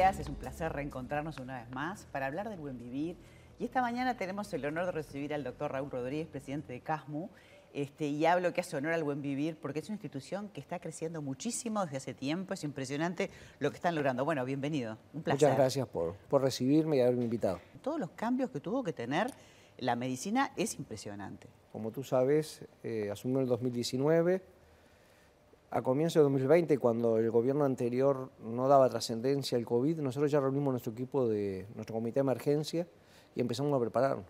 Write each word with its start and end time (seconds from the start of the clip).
días, 0.00 0.18
es 0.18 0.30
un 0.30 0.34
placer 0.36 0.72
reencontrarnos 0.72 1.36
una 1.40 1.58
vez 1.58 1.70
más 1.72 2.06
para 2.06 2.24
hablar 2.24 2.48
del 2.48 2.58
buen 2.58 2.78
vivir. 2.78 3.18
Y 3.58 3.66
esta 3.66 3.82
mañana 3.82 4.16
tenemos 4.16 4.50
el 4.54 4.64
honor 4.64 4.86
de 4.86 4.92
recibir 4.92 5.34
al 5.34 5.44
doctor 5.44 5.72
Raúl 5.72 5.90
Rodríguez, 5.90 6.26
presidente 6.26 6.72
de 6.72 6.80
CASMU, 6.80 7.28
este, 7.74 8.06
y 8.06 8.24
hablo 8.24 8.54
que 8.54 8.62
hace 8.62 8.78
honor 8.78 8.94
al 8.94 9.04
buen 9.04 9.20
vivir 9.20 9.58
porque 9.60 9.80
es 9.80 9.88
una 9.90 9.96
institución 9.96 10.48
que 10.54 10.60
está 10.62 10.78
creciendo 10.78 11.20
muchísimo 11.20 11.84
desde 11.84 11.98
hace 11.98 12.14
tiempo, 12.14 12.54
es 12.54 12.64
impresionante 12.64 13.28
lo 13.58 13.70
que 13.70 13.76
están 13.76 13.94
logrando. 13.94 14.24
Bueno, 14.24 14.42
bienvenido, 14.46 14.96
un 15.12 15.22
placer. 15.22 15.48
Muchas 15.48 15.58
gracias 15.58 15.86
por, 15.86 16.14
por 16.30 16.40
recibirme 16.40 16.96
y 16.96 17.00
haberme 17.02 17.24
invitado. 17.24 17.60
Todos 17.82 18.00
los 18.00 18.12
cambios 18.12 18.48
que 18.48 18.60
tuvo 18.60 18.82
que 18.82 18.94
tener 18.94 19.30
la 19.76 19.96
medicina 19.96 20.52
es 20.56 20.76
impresionante. 20.78 21.46
Como 21.72 21.90
tú 21.90 22.04
sabes, 22.04 22.64
eh, 22.82 23.10
asumió 23.12 23.40
el 23.40 23.46
2019 23.48 24.40
a 25.72 25.82
comienzo 25.82 26.18
de 26.18 26.24
2020, 26.24 26.78
cuando 26.78 27.18
el 27.18 27.30
gobierno 27.30 27.64
anterior 27.64 28.30
no 28.42 28.66
daba 28.66 28.88
trascendencia 28.88 29.56
al 29.56 29.64
COVID, 29.64 30.00
nosotros 30.00 30.30
ya 30.30 30.40
reunimos 30.40 30.72
nuestro 30.72 30.92
equipo 30.92 31.28
de 31.28 31.66
nuestro 31.76 31.94
comité 31.94 32.14
de 32.14 32.22
emergencia 32.22 32.88
y 33.36 33.40
empezamos 33.40 33.72
a 33.76 33.80
prepararnos. 33.80 34.26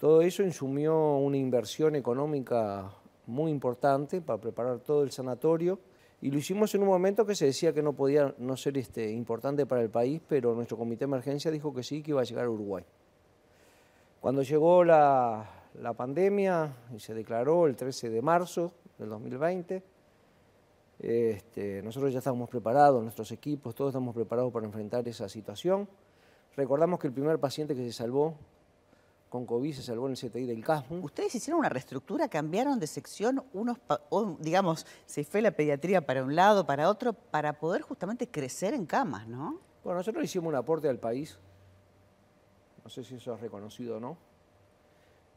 Todo 0.00 0.22
eso 0.22 0.42
insumió 0.42 1.16
una 1.18 1.36
inversión 1.36 1.94
económica 1.94 2.90
muy 3.26 3.52
importante 3.52 4.20
para 4.20 4.40
preparar 4.40 4.80
todo 4.80 5.04
el 5.04 5.12
sanatorio 5.12 5.78
y 6.20 6.32
lo 6.32 6.38
hicimos 6.38 6.74
en 6.74 6.82
un 6.82 6.88
momento 6.88 7.24
que 7.24 7.36
se 7.36 7.46
decía 7.46 7.72
que 7.72 7.82
no 7.82 7.92
podía 7.92 8.34
no 8.38 8.56
ser 8.56 8.76
este, 8.76 9.12
importante 9.12 9.66
para 9.66 9.82
el 9.82 9.90
país, 9.90 10.20
pero 10.28 10.52
nuestro 10.54 10.76
comité 10.76 11.00
de 11.00 11.10
emergencia 11.10 11.50
dijo 11.52 11.72
que 11.72 11.84
sí, 11.84 12.02
que 12.02 12.10
iba 12.10 12.22
a 12.22 12.24
llegar 12.24 12.46
a 12.46 12.50
Uruguay. 12.50 12.84
Cuando 14.20 14.42
llegó 14.42 14.82
la, 14.82 15.48
la 15.74 15.92
pandemia 15.92 16.74
y 16.92 16.98
se 16.98 17.14
declaró 17.14 17.66
el 17.66 17.76
13 17.76 18.10
de 18.10 18.20
marzo 18.20 18.72
del 18.98 19.10
2020, 19.10 19.93
este, 20.98 21.82
nosotros 21.82 22.12
ya 22.12 22.18
estábamos 22.18 22.48
preparados, 22.48 23.02
nuestros 23.02 23.30
equipos, 23.32 23.74
todos 23.74 23.90
estamos 23.90 24.14
preparados 24.14 24.52
para 24.52 24.66
enfrentar 24.66 25.06
esa 25.08 25.28
situación. 25.28 25.88
Recordamos 26.56 27.00
que 27.00 27.08
el 27.08 27.12
primer 27.12 27.38
paciente 27.38 27.74
que 27.74 27.84
se 27.84 27.92
salvó 27.92 28.36
con 29.34 29.46
COVID 29.46 29.74
se 29.74 29.82
salvó 29.82 30.06
en 30.06 30.12
el 30.12 30.18
CTI 30.18 30.46
del 30.46 30.62
CASMU. 30.62 31.04
Ustedes 31.04 31.34
hicieron 31.34 31.58
una 31.58 31.68
reestructura, 31.68 32.28
cambiaron 32.28 32.78
de 32.78 32.86
sección, 32.86 33.42
unos, 33.52 33.78
digamos, 34.38 34.86
se 35.06 35.24
fue 35.24 35.42
la 35.42 35.50
pediatría 35.50 36.06
para 36.06 36.22
un 36.22 36.36
lado, 36.36 36.64
para 36.64 36.88
otro, 36.88 37.12
para 37.12 37.58
poder 37.58 37.82
justamente 37.82 38.28
crecer 38.28 38.74
en 38.74 38.86
camas, 38.86 39.26
¿no? 39.26 39.58
Bueno, 39.82 39.98
nosotros 39.98 40.24
hicimos 40.24 40.46
un 40.46 40.54
aporte 40.54 40.88
al 40.88 41.00
país, 41.00 41.36
no 42.84 42.88
sé 42.88 43.02
si 43.02 43.16
eso 43.16 43.34
es 43.34 43.40
reconocido 43.40 43.96
o 43.96 44.00
no, 44.00 44.16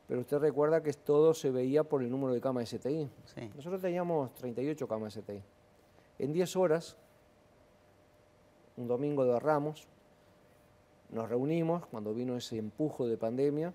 pero 0.07 0.21
usted 0.21 0.37
recuerda 0.39 0.81
que 0.81 0.93
todo 0.93 1.33
se 1.33 1.51
veía 1.51 1.83
por 1.83 2.01
el 2.01 2.09
número 2.09 2.33
de 2.33 2.39
camas 2.39 2.71
de 2.71 2.77
STI. 2.77 3.09
Nosotros 3.55 3.81
teníamos 3.81 4.33
38 4.35 4.87
camas 4.87 5.15
de 5.15 5.21
STI. 5.21 5.43
En 6.19 6.31
10 6.31 6.55
horas, 6.55 6.97
un 8.77 8.87
domingo 8.87 9.25
de 9.25 9.37
Ramos, 9.39 9.87
nos 11.09 11.29
reunimos 11.29 11.85
cuando 11.87 12.13
vino 12.13 12.37
ese 12.37 12.57
empujo 12.57 13.07
de 13.07 13.17
pandemia, 13.17 13.73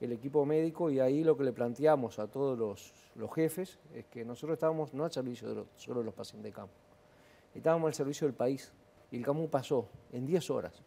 el 0.00 0.12
equipo 0.12 0.44
médico, 0.44 0.90
y 0.90 1.00
ahí 1.00 1.22
lo 1.22 1.36
que 1.36 1.44
le 1.44 1.52
planteamos 1.52 2.18
a 2.18 2.26
todos 2.26 2.58
los, 2.58 2.92
jefes 3.32 3.78
es 3.94 4.06
que 4.06 4.24
nosotros 4.24 4.56
estábamos 4.56 4.92
no 4.92 5.04
al 5.04 5.12
servicio 5.12 5.54
de 5.54 5.64
solo 5.76 6.00
de 6.00 6.06
los 6.06 6.14
pacientes 6.14 6.50
de 6.50 6.54
campo, 6.54 6.74
estábamos 7.54 7.88
al 7.88 7.94
servicio 7.94 8.26
del 8.26 8.34
país. 8.34 8.72
Y 9.10 9.18
el 9.18 9.24
CAMU 9.24 9.48
pasó 9.48 9.88
en 10.12 10.26
10 10.26 10.50
horas 10.50 10.82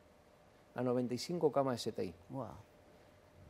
a 0.75 0.83
95 0.83 1.51
camas 1.51 1.83
de 1.83 1.91
STI. 1.91 2.13
Wow. 2.29 2.47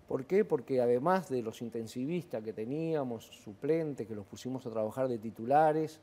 ¿Por 0.08 0.26
qué? 0.26 0.46
Porque 0.46 0.80
además 0.82 1.30
de 1.30 1.42
los 1.42 1.62
intensivistas 1.62 2.42
que 2.42 2.54
teníamos, 2.54 3.26
suplentes, 3.26 4.08
que 4.08 4.16
los 4.16 4.26
pusimos 4.26 4.66
a 4.66 4.70
trabajar 4.70 5.10
de 5.10 5.18
titulares, 5.18 6.00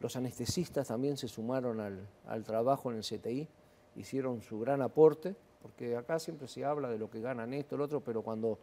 los 0.00 0.16
anestesistas 0.16 0.88
también 0.88 1.16
se 1.16 1.28
sumaron 1.28 1.80
al, 1.80 2.44
trabajo 2.44 2.90
en 2.90 2.98
el 2.98 3.02
CTI, 3.02 3.48
hicieron 3.96 4.42
su 4.42 4.60
gran 4.60 4.80
aporte, 4.80 5.34
porque 5.60 5.96
acá 5.96 6.18
siempre 6.18 6.46
se 6.46 6.64
habla 6.64 6.88
de 6.88 6.98
lo 6.98 7.10
que 7.10 7.20
ganan 7.20 7.52
esto, 7.52 7.74
el 7.74 7.82
otro, 7.82 8.00
pero 8.00 8.22
cuando 8.22 8.58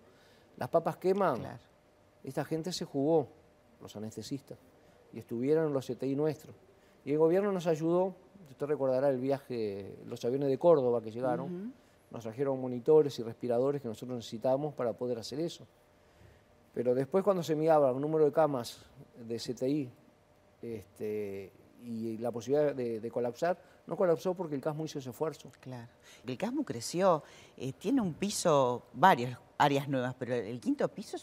las 0.57 0.69
papas 0.69 0.97
queman, 0.97 1.41
esta 2.23 2.45
gente 2.45 2.72
se 2.72 2.85
jugó, 2.85 3.28
los 3.81 3.95
anestesistas, 3.95 4.57
y 5.13 5.19
estuvieron 5.19 5.68
en 5.68 5.73
los 5.73 5.88
CTI 5.88 6.16
nuestros. 6.16 6.56
Y 7.03 7.12
el 7.12 7.18
gobierno 7.18 7.51
nos 7.51 7.68
ayudó, 7.68 8.16
usted 8.50 8.66
recordará 8.66 9.09
el 9.09 9.19
viaje, 9.19 9.97
los 10.06 10.23
aviones 10.25 10.50
de 10.50 10.57
Córdoba 10.57 11.01
que 11.01 11.12
llegaron, 11.12 11.73
nos 12.12 12.24
trajeron 12.24 12.59
monitores 12.59 13.18
y 13.20 13.24
respiradores 13.24 13.81
que 13.81 13.88
nosotros 13.88 14.18
necesitábamos 14.18 14.74
para 14.74 14.94
poder 14.94 15.20
hacer 15.20 15.40
eso. 15.40 15.68
Pero 16.74 16.96
después 16.96 17.24
cuando 17.24 17.44
se 17.44 17.56
miraba 17.56 17.92
el 17.92 18.00
número 18.00 18.25
de 18.25 18.31
camas 18.31 18.86
de 19.28 19.38
CTI 19.38 19.90
este, 20.62 21.52
y 21.84 22.18
la 22.18 22.31
posibilidad 22.31 22.75
de, 22.75 23.12
colapsar, 23.12 23.58
no 23.88 23.96
colapsó 23.96 24.34
porque 24.34 24.56
el 24.56 24.62
CASMU 24.62 24.86
hizo 24.86 25.00
ese 25.00 25.09
esfuerzo. 25.09 25.52
Claro. 25.59 25.88
El 26.25 26.38
CASMU 26.38 26.64
creció, 26.64 27.24
eh, 27.58 27.74
tiene 27.74 28.02
un 28.02 28.14
piso, 28.14 28.84
varias 28.94 29.38
áreas 29.58 29.88
nuevas, 29.88 30.16
pero 30.18 30.36
el 30.36 30.59
quinto 30.59 30.88
piso 30.88 31.18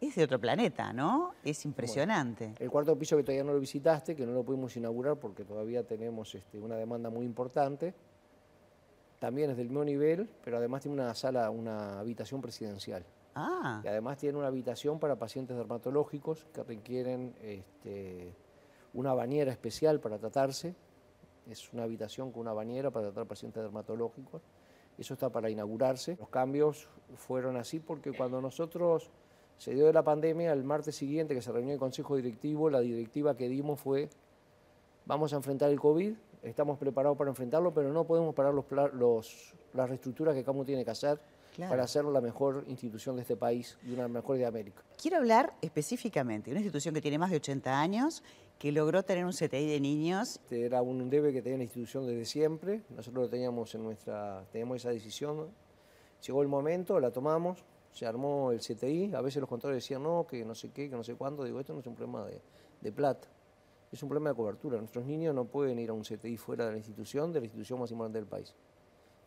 es, 0.00 0.14
de 0.14 0.24
otro 0.24 0.40
planeta, 0.40 0.92
¿no? 0.92 1.34
Es 1.44 1.64
impresionante. 1.64 2.54
el 2.58 2.70
cuarto 2.70 2.96
piso 2.98 3.16
que 3.16 3.22
todavía 3.22 3.44
no 3.44 3.52
lo 3.52 3.60
visitaste, 3.60 4.16
que 4.16 4.26
no 4.26 4.32
lo 4.32 4.42
pudimos 4.42 4.76
inaugurar 4.76 5.16
porque 5.16 5.44
todavía 5.44 5.84
tenemos 5.84 6.34
este, 6.34 6.58
una 6.58 6.76
demanda 6.76 7.10
muy 7.10 7.26
importante, 7.26 7.94
también 9.20 9.50
es 9.50 9.56
del 9.56 9.68
mismo 9.68 9.84
nivel, 9.84 10.28
pero 10.42 10.56
además 10.56 10.80
tiene 10.80 11.00
una 11.00 11.14
sala, 11.14 11.50
una 11.50 12.00
habitación 12.00 12.40
presidencial. 12.40 13.04
Ah. 13.34 13.80
Y 13.84 13.86
además 13.86 14.16
tiene 14.16 14.38
una 14.38 14.48
habitación 14.48 14.98
para 14.98 15.16
pacientes 15.16 15.56
dermatológicos 15.56 16.48
que 16.52 16.64
requieren 16.64 17.36
este, 17.42 18.34
una 18.94 19.12
bañera 19.12 19.52
especial 19.52 20.00
para 20.00 20.18
tratarse. 20.18 20.74
Es 21.48 21.72
una 21.72 21.84
habitación 21.84 22.32
con 22.32 22.40
una 22.40 22.54
bañera 22.54 22.90
para 22.90 23.06
tratar 23.06 23.26
pacientes 23.26 23.62
dermatológicos. 23.62 24.42
Eso 24.96 25.14
está 25.14 25.30
para 25.30 25.50
inaugurarse. 25.50 26.16
Los 26.18 26.30
cambios 26.30 26.88
fueron 27.16 27.56
así 27.56 27.78
porque 27.78 28.12
cuando 28.12 28.40
nosotros 28.40 29.10
se 29.58 29.74
dio 29.74 29.84
de 29.86 29.92
la 29.92 30.02
pandemia, 30.02 30.52
el 30.54 30.64
martes 30.64 30.96
siguiente 30.96 31.34
que 31.34 31.42
se 31.42 31.52
reunió 31.52 31.74
el 31.74 31.78
Consejo 31.78 32.16
Directivo, 32.16 32.70
la 32.70 32.80
directiva 32.80 33.36
que 33.36 33.50
dimos 33.50 33.78
fue, 33.78 34.08
vamos 35.04 35.34
a 35.34 35.36
enfrentar 35.36 35.70
el 35.70 35.78
COVID, 35.78 36.14
estamos 36.42 36.78
preparados 36.78 37.16
para 37.16 37.30
enfrentarlo, 37.30 37.72
pero 37.72 37.92
no 37.92 38.04
podemos 38.04 38.34
parar 38.34 38.54
los, 38.54 39.54
las 39.74 39.88
reestructuras 39.88 40.34
que 40.34 40.44
CAMU 40.44 40.64
tiene 40.64 40.84
que 40.84 40.90
hacer 40.90 41.18
para 41.68 41.82
hacerlo 41.82 42.10
la 42.10 42.20
mejor 42.20 42.64
institución 42.68 43.16
de 43.16 43.22
este 43.22 43.36
país 43.36 43.76
y 43.86 43.92
una 43.92 44.08
mejor 44.08 44.38
de 44.38 44.46
América. 44.46 44.82
Quiero 45.00 45.18
hablar 45.18 45.52
específicamente 45.60 46.50
de 46.50 46.52
una 46.52 46.60
institución 46.60 46.94
que 46.94 47.02
tiene 47.02 47.18
más 47.18 47.30
de 47.30 47.36
80 47.36 47.80
años, 47.80 48.22
que 48.58 48.72
logró 48.72 49.02
tener 49.02 49.24
un 49.24 49.32
CTI 49.32 49.66
de 49.66 49.80
niños. 49.80 50.36
Este 50.36 50.64
era 50.64 50.80
un 50.80 51.10
debe 51.10 51.32
que 51.32 51.42
tenía 51.42 51.58
la 51.58 51.64
institución 51.64 52.06
desde 52.06 52.24
siempre, 52.24 52.82
nosotros 52.90 53.24
lo 53.24 53.28
teníamos 53.28 53.74
en 53.74 53.82
nuestra, 53.82 54.44
teníamos 54.52 54.76
esa 54.76 54.90
decisión, 54.90 55.48
llegó 56.26 56.42
el 56.42 56.48
momento, 56.48 56.98
la 57.00 57.10
tomamos, 57.10 57.58
se 57.92 58.06
armó 58.06 58.52
el 58.52 58.60
CTI, 58.60 59.14
a 59.14 59.20
veces 59.20 59.40
los 59.40 59.48
contadores 59.48 59.82
decían 59.82 60.02
no, 60.02 60.26
que 60.26 60.44
no 60.44 60.54
sé 60.54 60.70
qué, 60.70 60.88
que 60.88 60.96
no 60.96 61.04
sé 61.04 61.14
cuándo, 61.14 61.44
digo, 61.44 61.60
esto 61.60 61.74
no 61.74 61.80
es 61.80 61.86
un 61.86 61.94
problema 61.94 62.24
de, 62.24 62.40
de 62.80 62.92
plata 62.92 63.28
es 63.92 64.02
un 64.02 64.08
problema 64.08 64.30
de 64.30 64.36
cobertura. 64.36 64.78
Nuestros 64.78 65.04
niños 65.04 65.34
no 65.34 65.44
pueden 65.44 65.78
ir 65.78 65.90
a 65.90 65.92
un 65.92 66.02
CTI 66.02 66.36
fuera 66.36 66.66
de 66.66 66.72
la 66.72 66.76
institución, 66.76 67.32
de 67.32 67.40
la 67.40 67.46
institución 67.46 67.80
más 67.80 67.90
importante 67.90 68.18
del 68.18 68.28
país. 68.28 68.54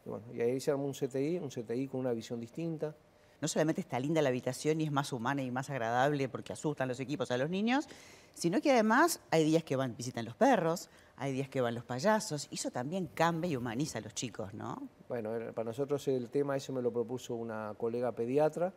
Y, 0.06 0.10
bueno, 0.10 0.26
y 0.34 0.42
ahí 0.42 0.60
se 0.60 0.72
armó 0.72 0.86
un 0.86 0.94
CTI, 0.94 1.40
un 1.40 1.50
CTI 1.50 1.88
con 1.88 2.00
una 2.00 2.14
visión 2.14 2.40
distinta. 2.40 2.96
No 3.42 3.48
solamente 3.50 3.82
está 3.82 4.00
linda 4.00 4.22
la 4.22 4.30
habitación 4.30 4.80
y 4.80 4.86
es 4.86 4.92
más 4.92 5.12
humana 5.12 5.44
y 5.44 5.52
más 5.52 5.70
agradable 5.70 6.30
porque 6.30 6.54
asustan 6.54 6.88
los 6.88 7.02
equipos 7.02 7.30
a 7.30 7.38
los 7.38 7.50
niños, 7.50 7.90
sino 8.34 8.62
que 8.62 8.72
además 8.72 9.20
hay 9.32 9.44
días 9.44 9.66
que 9.66 9.76
van, 9.76 9.98
visitan 9.98 10.24
los 10.24 10.36
perros, 10.36 10.90
hay 11.18 11.34
días 11.34 11.50
que 11.50 11.60
van 11.60 11.76
los 11.76 11.84
payasos, 11.84 12.48
y 12.52 12.56
eso 12.56 12.72
también 12.72 13.08
cambia 13.08 13.52
y 13.52 13.58
humaniza 13.58 14.00
a 14.00 14.02
los 14.02 14.14
chicos, 14.14 14.54
¿no? 14.54 14.88
Bueno, 15.10 15.32
para 15.54 15.66
nosotros 15.66 16.08
el 16.08 16.30
tema 16.30 16.56
ese 16.56 16.72
me 16.72 16.82
lo 16.82 16.94
propuso 16.94 17.36
una 17.36 17.74
colega 17.78 18.14
pediatra. 18.14 18.74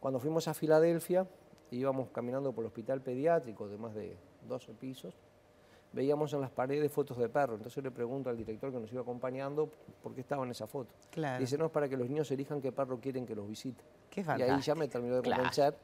Cuando 0.00 0.18
fuimos 0.20 0.48
a 0.48 0.54
Filadelfia, 0.54 1.28
íbamos 1.70 2.08
caminando 2.08 2.52
por 2.52 2.64
el 2.64 2.68
hospital 2.68 3.02
pediátrico 3.02 3.68
de 3.68 3.76
más 3.76 3.94
de 3.94 4.16
12 4.48 4.72
pisos, 4.74 5.14
veíamos 5.92 6.32
en 6.32 6.40
las 6.40 6.50
paredes 6.50 6.90
fotos 6.92 7.16
de 7.18 7.28
perros. 7.28 7.56
Entonces 7.58 7.82
le 7.82 7.90
pregunto 7.90 8.30
al 8.30 8.36
director 8.36 8.72
que 8.72 8.78
nos 8.80 8.92
iba 8.92 9.02
acompañando 9.02 9.70
por 10.02 10.14
qué 10.14 10.20
estaba 10.20 10.44
en 10.44 10.50
esa 10.50 10.66
foto. 10.66 10.94
Dice, 11.38 11.56
no, 11.58 11.66
es 11.66 11.70
para 11.70 11.88
que 11.88 11.96
los 11.96 12.08
niños 12.08 12.30
elijan 12.30 12.60
qué 12.60 12.72
perro 12.72 12.98
quieren 13.00 13.26
que 13.26 13.34
los 13.34 13.48
visite. 13.48 13.82
y 14.16 14.42
ahí 14.42 14.60
ya 14.60 14.74
me 14.74 14.88
terminó 14.88 15.16
de 15.16 15.22
convencer 15.22 15.74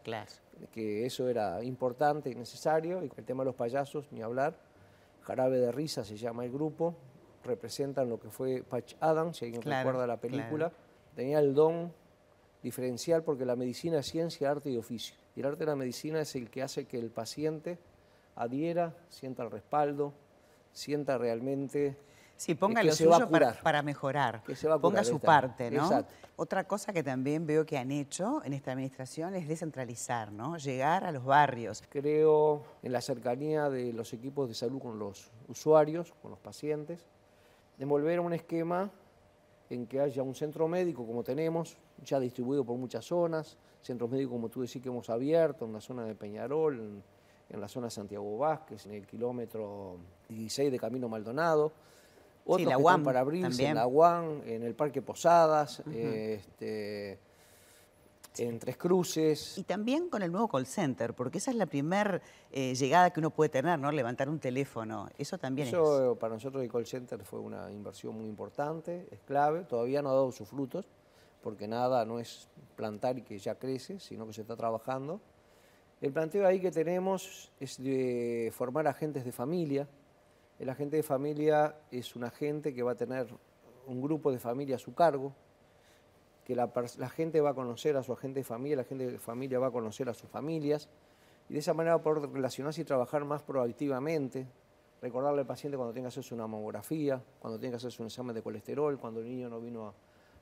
que 0.73 1.07
eso 1.07 1.29
era 1.29 1.63
importante 1.63 2.31
y 2.31 2.35
necesario. 2.35 3.03
Y 3.03 3.11
el 3.17 3.25
tema 3.25 3.43
de 3.43 3.47
los 3.47 3.55
payasos, 3.55 4.11
ni 4.11 4.23
hablar. 4.23 4.55
Jarabe 5.23 5.59
de 5.59 5.73
Risa 5.73 6.05
se 6.05 6.17
llama 6.17 6.45
el 6.45 6.53
grupo. 6.53 6.95
Representan 7.45 8.09
lo 8.09 8.19
que 8.19 8.31
fue 8.31 8.63
Patch 8.63 8.95
Adams, 9.01 9.39
si 9.39 9.47
alguien 9.47 9.63
recuerda 9.63 10.07
la 10.07 10.19
película. 10.19 10.73
Tenía 11.15 11.39
el 11.39 11.55
don 11.55 11.93
diferencial 12.63 13.23
porque 13.23 13.45
la 13.45 13.57
medicina 13.57 13.99
es 13.99 14.07
ciencia, 14.07 14.51
arte 14.51 14.71
y 14.71 14.77
oficio. 14.79 15.15
Y 15.37 15.41
el 15.41 15.47
arte 15.47 15.61
de 15.61 15.67
la 15.67 15.77
medicina 15.77 16.21
es 16.21 16.35
el 16.35 16.51
que 16.51 16.63
hace 16.63 16.87
que 16.87 16.99
el 16.99 17.11
paciente 17.11 17.79
adhiera, 18.37 18.95
sienta 19.09 19.43
el 19.43 19.51
respaldo, 19.51 20.13
sienta 20.73 21.19
realmente... 21.19 21.97
Sí, 22.37 22.57
ponga 22.57 22.83
lo 22.83 22.93
suyo 22.93 23.29
para, 23.63 23.83
mejorar, 23.83 24.43
que 24.43 24.57
se 24.57 24.67
va 24.67 24.75
a 24.75 24.79
ponga 24.79 25.05
su 25.05 25.21
parte, 25.21 25.71
¿no? 25.71 26.05
Otra 26.37 26.65
cosa 26.65 26.93
que 26.93 27.05
también 27.05 27.47
veo 27.47 27.65
que 27.65 27.79
han 27.79 27.93
hecho 27.93 28.43
en 28.45 28.55
esta 28.55 28.73
administración 28.73 29.37
es 29.37 29.47
descentralizar, 29.47 30.33
¿no? 30.33 30.57
Llegar 30.57 31.05
a 31.05 31.13
los 31.13 31.25
barrios. 31.25 31.85
Creo 31.89 32.65
en 32.83 32.91
la 32.91 33.01
cercanía 33.01 33.71
de 33.71 33.93
los 33.93 34.13
equipos 34.13 34.49
de 34.49 34.55
salud 34.55 34.81
con 34.81 34.99
los 34.99 35.31
usuarios, 35.47 36.13
con 36.21 36.33
los 36.33 36.41
pacientes, 36.41 37.07
en 37.79 37.89
volver 37.89 38.19
a 38.19 38.23
un 38.23 38.33
esquema 38.33 38.91
en 39.71 39.87
que 39.87 40.01
haya 40.01 40.25
un 40.25 40.35
centro 40.35 40.67
médico 40.67 41.07
como 41.07 41.23
tenemos, 41.23 41.77
ya 42.03 42.19
distribuido 42.19 42.65
por 42.65 42.77
muchas 42.77 43.05
zonas, 43.05 43.57
centros 43.81 44.11
médicos 44.11 44.33
como 44.33 44.49
tú 44.49 44.63
decís 44.63 44.83
que 44.83 44.89
hemos 44.89 45.09
abierto, 45.11 45.67
en 45.67 45.73
la 45.73 45.81
zona 45.81 46.05
de 46.05 46.17
Peñarol, 46.17 46.81
en, 46.81 47.03
la 47.51 47.69
zona 47.69 47.87
de 47.87 47.91
Santiago 47.91 48.39
Vázquez, 48.39 48.87
en 48.87 48.95
el 48.95 49.07
kilómetro 49.07 49.97
16 50.29 50.73
de 50.73 50.79
Camino 50.79 51.09
Maldonado, 51.09 51.73
otros 52.47 52.69
la 52.69 52.97
que 52.97 53.03
para 53.03 53.21
abrirse, 53.21 53.67
en 53.67 53.77
la 53.77 53.87
UAN, 53.87 54.43
en 54.47 54.63
el 54.63 54.75
Parque 54.75 55.01
Posadas, 55.01 55.83
este, 55.93 57.19
en 58.37 58.59
Tres 58.59 58.77
Cruces. 58.77 59.57
Y 59.57 59.63
también 59.65 60.09
con 60.09 60.23
el 60.23 60.31
nuevo 60.31 60.49
call 60.49 60.67
center, 60.67 61.15
porque 61.15 61.39
esa 61.39 61.51
es 61.51 61.57
la 61.57 61.67
primera 61.67 62.21
eh, 62.53 62.75
llegada 62.75 63.11
que 63.11 63.21
uno 63.21 63.31
puede 63.31 63.49
tener, 63.49 63.79
¿no? 63.79 63.91
Levantar 63.91 64.29
un 64.29 64.39
teléfono. 64.39 65.09
Eso 65.17 65.39
también 65.39 65.69
Eso, 65.69 66.17
para 66.21 66.35
nosotros 66.35 66.63
el 66.63 66.71
call 66.71 66.87
center 66.87 67.23
fue 67.25 67.41
una 67.41 67.71
inversión 67.71 68.15
muy 68.15 68.29
importante, 68.29 69.07
es 69.11 69.21
clave, 69.21 69.65
todavía 69.65 70.03
no 70.03 70.11
ha 70.11 70.15
dado 70.15 70.33
sus 70.33 70.49
frutos, 70.49 70.87
porque 71.43 71.67
nada 71.67 72.05
no 72.05 72.19
es 72.19 72.49
plantar 72.77 73.19
y 73.19 73.23
que 73.23 73.39
ya 73.39 73.55
crece, 73.55 74.01
sino 74.01 74.27
que 74.27 74.33
se 74.33 74.43
está 74.43 74.57
trabajando. 74.57 75.21
El 76.05 76.13
planteo 76.13 76.47
ahí 76.47 76.61
que 76.61 76.71
tenemos 76.71 77.51
es 77.59 77.83
de 77.83 78.53
formar 78.55 78.87
agentes 78.87 79.25
de 79.25 79.33
familia. 79.33 79.89
El 80.59 80.69
agente 80.69 80.97
de 80.97 81.03
familia 81.03 81.77
es 81.91 82.15
un 82.15 82.25
agente 82.25 82.75
que 82.75 82.83
va 82.83 82.93
a 82.93 82.95
tener 82.95 83.27
un 83.87 84.03
grupo 84.03 84.31
de 84.31 84.39
familia 84.39 84.77
a 84.77 84.79
su 84.79 84.95
cargo, 84.95 85.33
que 86.45 86.55
la, 86.55 86.69
gente 87.09 87.41
va 87.41 87.53
a 87.53 87.55
conocer 87.55 87.97
a 87.97 88.03
su 88.03 88.13
agente 88.13 88.41
de 88.41 88.45
familia, 88.45 88.77
la 88.77 88.85
gente 88.85 89.13
de 89.13 89.19
familia 89.19 89.59
va 89.59 89.69
a 89.69 89.71
conocer 89.71 90.07
a 90.11 90.13
sus 90.13 90.29
familias, 90.29 90.91
y 91.49 91.55
de 91.55 91.61
esa 91.61 91.73
manera 91.73 91.97
va 91.97 92.01
a 92.03 92.05
poder 92.05 92.31
relacionarse 92.31 92.83
y 92.83 92.85
trabajar 92.85 93.25
más 93.25 93.41
proactivamente, 93.41 94.47
recordarle 95.01 95.41
al 95.41 95.47
paciente 95.47 95.79
cuando 95.79 95.95
tenga 95.95 96.09
que 96.09 96.13
hacerse 96.13 96.35
una 96.35 96.47
mamografía, 96.47 97.19
cuando 97.39 97.59
tenga 97.59 97.71
que 97.71 97.77
hacerse 97.77 98.03
un 98.03 98.09
examen 98.09 98.35
de 98.35 98.43
colesterol, 98.43 98.99
cuando 98.99 99.21
el 99.21 99.27
niño 99.27 99.49
no 99.49 99.59
vino 99.59 99.95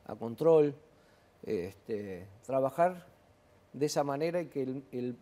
a, 0.06 0.16
control, 0.16 0.74
este, 1.44 2.26
trabajar 2.44 3.06
de 3.72 3.86
esa 3.86 4.02
manera 4.02 4.40
y 4.40 4.46
que 4.46 4.62
el, 4.90 5.16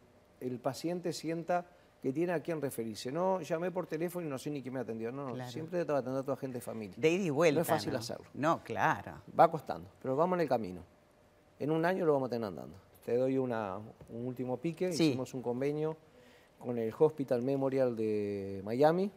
paciente 0.58 1.12
sienta 1.12 1.66
que 2.00 2.12
tiene 2.12 2.32
a 2.32 2.40
quién 2.40 2.60
referirse. 2.60 3.12
No 3.12 3.40
llamé 3.42 3.70
por 3.70 3.86
teléfono 3.86 4.26
y 4.26 4.30
no 4.30 4.38
sé 4.38 4.50
ni 4.50 4.62
quién 4.62 4.74
me 4.74 4.80
atendió. 4.80 5.12
No, 5.12 5.36
siempre 5.46 5.84
te 5.84 5.92
va 5.92 5.98
a 5.98 6.00
atender 6.00 6.22
a 6.22 6.24
tu 6.24 6.32
agente 6.32 6.58
de 6.58 6.62
familia. 6.62 6.94
De 6.96 7.10
ida 7.10 7.24
y 7.24 7.30
vuelta. 7.30 7.58
No 7.58 7.62
es 7.62 7.68
fácil 7.68 7.94
hacerlo. 7.94 8.26
No, 8.34 8.62
claro. 8.64 9.22
Va 9.38 9.50
costando, 9.50 9.90
pero 10.00 10.16
vamos 10.16 10.36
en 10.36 10.42
el 10.42 10.48
camino. 10.48 10.82
En 11.58 11.70
un 11.70 11.84
año 11.84 12.06
lo 12.06 12.14
vamos 12.14 12.28
a 12.28 12.30
tener 12.30 12.48
andando. 12.48 12.76
Te 13.04 13.16
doy 13.16 13.36
un 13.36 13.52
último 14.08 14.56
pique. 14.56 14.88
Hicimos 14.88 15.34
un 15.34 15.42
convenio 15.42 15.96
con 16.58 16.78
el 16.78 16.92
Hospital 16.98 17.42
Memorial 17.42 17.96
de 17.96 18.62
Miami 18.64 19.10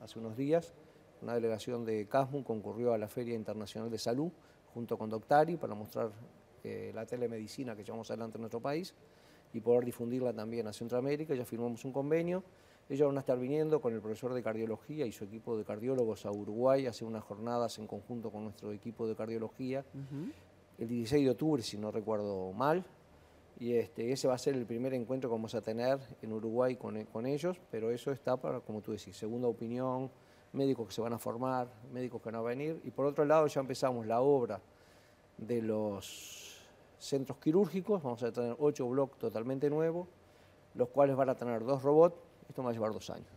hace 0.00 0.18
unos 0.18 0.36
días. 0.36 0.74
Una 1.22 1.34
delegación 1.34 1.84
de 1.84 2.06
CASMU 2.06 2.44
concurrió 2.44 2.92
a 2.92 2.98
la 2.98 3.08
Feria 3.08 3.34
Internacional 3.34 3.90
de 3.90 3.98
Salud 3.98 4.30
junto 4.72 4.96
con 4.96 5.10
Doctari 5.10 5.56
para 5.56 5.74
mostrar 5.74 6.10
eh, 6.62 6.92
la 6.94 7.04
telemedicina 7.06 7.74
que 7.74 7.82
llevamos 7.82 8.08
adelante 8.10 8.36
en 8.36 8.42
nuestro 8.42 8.60
país 8.60 8.94
y 9.52 9.60
poder 9.60 9.84
difundirla 9.84 10.32
también 10.32 10.66
a 10.66 10.72
Centroamérica. 10.72 11.34
Ya 11.34 11.44
firmamos 11.44 11.84
un 11.84 11.92
convenio. 11.92 12.42
Ellos 12.88 13.06
van 13.06 13.16
a 13.18 13.20
estar 13.20 13.38
viniendo 13.38 13.80
con 13.80 13.92
el 13.92 14.00
profesor 14.00 14.32
de 14.32 14.42
cardiología 14.42 15.04
y 15.04 15.12
su 15.12 15.24
equipo 15.24 15.56
de 15.58 15.64
cardiólogos 15.64 16.24
a 16.24 16.30
Uruguay 16.30 16.86
a 16.86 16.90
hacer 16.90 17.06
unas 17.06 17.22
jornadas 17.22 17.78
en 17.78 17.86
conjunto 17.86 18.30
con 18.30 18.44
nuestro 18.44 18.72
equipo 18.72 19.06
de 19.06 19.14
cardiología 19.14 19.84
el 20.78 20.88
16 20.88 21.24
de 21.24 21.30
octubre, 21.30 21.62
si 21.62 21.76
no 21.76 21.90
recuerdo 21.90 22.52
mal. 22.52 22.84
Y 23.60 23.74
este, 23.74 24.12
ese 24.12 24.28
va 24.28 24.34
a 24.34 24.38
ser 24.38 24.54
el 24.54 24.64
primer 24.64 24.94
encuentro 24.94 25.28
que 25.28 25.34
vamos 25.34 25.54
a 25.54 25.60
tener 25.60 25.98
en 26.22 26.32
Uruguay 26.32 26.76
con, 26.76 27.04
con 27.06 27.26
ellos, 27.26 27.58
pero 27.70 27.90
eso 27.90 28.12
está 28.12 28.36
para, 28.36 28.60
como 28.60 28.80
tú 28.80 28.92
decís, 28.92 29.16
segunda 29.16 29.48
opinión, 29.48 30.10
médicos 30.52 30.86
que 30.88 30.94
se 30.94 31.00
van 31.00 31.12
a 31.12 31.18
formar, 31.18 31.68
médicos 31.92 32.22
que 32.22 32.30
van 32.30 32.36
a 32.36 32.42
venir. 32.42 32.80
Y 32.84 32.90
por 32.90 33.04
otro 33.04 33.24
lado 33.24 33.46
ya 33.48 33.60
empezamos 33.60 34.06
la 34.06 34.20
obra 34.20 34.60
de 35.36 35.60
los 35.60 36.47
centros 36.98 37.38
quirúrgicos, 37.38 38.02
vamos 38.02 38.22
a 38.22 38.32
tener 38.32 38.56
ocho 38.58 38.88
bloques 38.88 39.18
totalmente 39.18 39.70
nuevos, 39.70 40.08
los 40.74 40.88
cuales 40.88 41.16
van 41.16 41.28
a 41.28 41.34
tener 41.34 41.64
dos 41.64 41.82
robots, 41.82 42.16
esto 42.48 42.62
va 42.62 42.70
a 42.70 42.72
llevar 42.72 42.92
dos 42.92 43.10
años, 43.10 43.28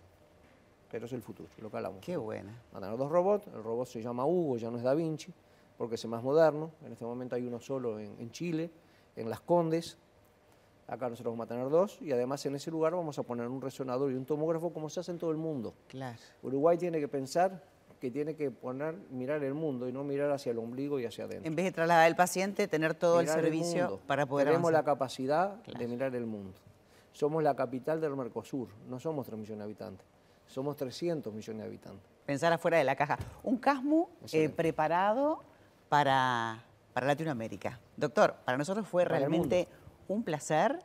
pero 0.90 1.06
es 1.06 1.14
el 1.14 1.22
futuro, 1.22 1.50
lo 1.60 1.70
que 1.70 1.78
hablamos. 1.78 2.02
Qué 2.02 2.18
buena. 2.18 2.62
Van 2.72 2.84
a 2.84 2.88
tener 2.88 3.00
dos 3.00 3.12
robots, 3.12 3.48
el 3.48 3.64
robot 3.64 3.88
se 3.88 4.02
llama 4.02 4.26
Hugo, 4.26 4.58
ya 4.58 4.70
no 4.70 4.78
es 4.78 4.84
Da 4.84 4.94
Vinci, 4.94 5.34
porque 5.78 5.96
es 5.96 6.06
más 6.06 6.24
moderno, 6.24 6.72
en 6.86 6.94
este 6.94 7.06
momento 7.06 7.36
hay 7.36 7.46
uno 7.46 7.60
solo 7.60 8.00
en, 8.00 8.32
Chile, 8.32 8.72
en 9.16 9.30
Las 9.30 9.42
Condes, 9.42 9.98
acá 10.88 11.10
nosotros 11.10 11.34
vamos 11.34 11.46
a 11.46 11.48
tener 11.48 11.70
dos, 11.70 12.02
y 12.02 12.12
además 12.12 12.46
en 12.46 12.56
ese 12.56 12.70
lugar 12.72 12.94
vamos 12.94 13.18
a 13.18 13.24
poner 13.24 13.48
un 13.48 13.62
resonador 13.62 14.12
y 14.12 14.16
un 14.16 14.26
tomógrafo 14.26 14.74
como 14.74 14.90
se 14.90 15.00
hace 15.00 15.12
en 15.12 15.18
todo 15.18 15.32
el 15.32 15.38
mundo. 15.38 15.74
Claro. 15.88 16.20
Uruguay 16.44 16.78
tiene 16.78 17.00
que 17.00 17.08
pensar 17.08 17.64
que 18.02 18.10
tiene 18.10 18.36
que 18.36 18.50
poner, 18.50 18.96
mirar 19.12 19.44
el 19.44 19.54
mundo 19.54 19.88
y 19.88 19.94
no 19.94 20.04
mirar 20.04 20.32
hacia 20.32 20.52
el 20.52 20.58
ombligo 20.58 21.00
y 21.00 21.06
hacia 21.06 21.26
adentro. 21.26 21.48
En 21.48 21.56
vez 21.56 21.66
de 21.66 21.72
trasladar 21.72 22.08
al 22.08 22.16
paciente, 22.16 22.68
tener 22.68 22.96
todo 22.96 23.20
el 23.20 23.28
servicio 23.28 24.00
para 24.08 24.26
poder 24.26 24.48
Tenemos 24.48 24.72
la 24.72 24.84
capacidad 24.84 25.54
de 25.64 25.88
mirar 25.88 26.16
el 26.16 26.26
mundo. 26.26 26.58
Somos 27.14 27.44
la 27.44 27.56
capital 27.56 28.02
del 28.02 28.16
Mercosur, 28.16 28.70
no 28.90 29.00
somos 29.00 29.28
3 29.28 29.38
millones 29.38 29.60
de 29.60 29.64
habitantes, 29.66 30.08
somos 30.48 30.76
300 30.78 31.32
millones 31.32 31.62
de 31.62 31.68
habitantes. 31.68 32.10
Pensar 32.26 32.52
afuera 32.52 32.80
de 32.80 32.86
la 32.86 32.96
caja. 32.96 33.20
Un 33.44 33.58
CASMU 33.58 34.10
eh, 34.32 34.50
preparado 34.50 35.44
para, 35.88 36.64
para 36.94 37.06
Latinoamérica. 37.06 37.80
Doctor, 37.98 38.36
para 38.44 38.58
nosotros 38.58 38.88
fue 38.88 39.06
realmente 39.06 39.68
un 40.08 40.24
placer 40.24 40.80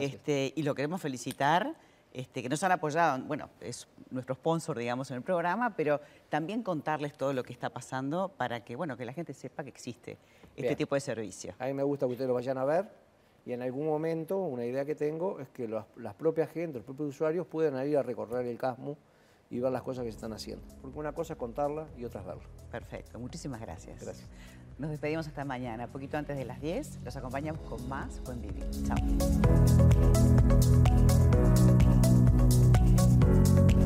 este, 0.00 0.54
y 0.56 0.62
lo 0.62 0.74
queremos 0.74 1.02
felicitar. 1.02 1.74
Este, 2.12 2.42
que 2.42 2.48
nos 2.48 2.62
han 2.62 2.72
apoyado, 2.72 3.22
bueno, 3.24 3.48
es 3.60 3.88
nuestro 4.10 4.34
sponsor, 4.34 4.78
digamos, 4.78 5.10
en 5.10 5.16
el 5.16 5.22
programa, 5.22 5.74
pero 5.74 6.00
también 6.28 6.62
contarles 6.62 7.14
todo 7.14 7.32
lo 7.32 7.42
que 7.42 7.54
está 7.54 7.70
pasando 7.70 8.28
para 8.28 8.62
que, 8.64 8.76
bueno, 8.76 8.96
que 8.96 9.06
la 9.06 9.14
gente 9.14 9.32
sepa 9.32 9.62
que 9.62 9.70
existe 9.70 10.18
este 10.54 10.76
tipo 10.76 10.94
de 10.94 11.00
servicio. 11.00 11.54
A 11.58 11.66
mí 11.66 11.72
me 11.72 11.82
gusta 11.82 12.06
que 12.06 12.12
ustedes 12.12 12.28
lo 12.28 12.34
vayan 12.34 12.58
a 12.58 12.64
ver 12.64 12.90
y 13.44 13.52
en 13.52 13.62
algún 13.62 13.86
momento 13.86 14.38
una 14.38 14.64
idea 14.64 14.84
que 14.84 14.94
tengo 14.94 15.40
es 15.40 15.48
que 15.48 15.66
las 15.68 16.14
propias 16.14 16.50
gente, 16.50 16.78
los 16.78 16.84
propios 16.84 17.08
usuarios 17.08 17.46
puedan 17.46 17.86
ir 17.86 17.96
a 17.96 18.02
recorrer 18.02 18.46
el 18.46 18.58
CASMU 18.58 18.96
y 19.50 19.58
ver 19.58 19.72
las 19.72 19.82
cosas 19.82 20.04
que 20.04 20.10
se 20.10 20.16
están 20.16 20.32
haciendo. 20.32 20.64
Porque 20.80 20.98
una 20.98 21.12
cosa 21.12 21.32
es 21.34 21.38
contarla 21.38 21.86
y 21.96 22.04
otra 22.04 22.20
es 22.20 22.26
verla. 22.26 22.44
Perfecto, 22.70 23.18
muchísimas 23.18 23.60
gracias. 23.60 24.00
Gracias. 24.00 24.28
Nos 24.78 24.90
despedimos 24.90 25.26
hasta 25.26 25.44
mañana, 25.44 25.88
poquito 25.88 26.16
antes 26.16 26.36
de 26.36 26.44
las 26.44 26.60
10. 26.60 27.00
Los 27.04 27.16
acompañamos 27.16 27.62
con 27.68 27.86
más 27.88 28.22
Buen 28.24 28.40
Vivir. 28.40 28.66
Chao. 28.86 28.96
podcast. 33.54 33.81